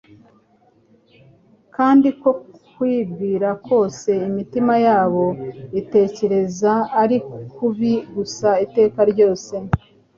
[1.75, 2.29] kandi ko
[2.75, 5.25] kwibwira kose imitima yabo
[5.79, 7.17] itekereza ari
[7.55, 9.71] kubi gusa iteka ryose.'"